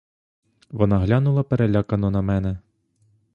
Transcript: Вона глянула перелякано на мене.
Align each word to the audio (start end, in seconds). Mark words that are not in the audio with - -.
Вона 0.71 0.99
глянула 0.99 1.43
перелякано 1.43 2.11
на 2.11 2.21
мене. 2.21 2.57